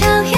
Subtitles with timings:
[0.00, 0.37] 朝阳。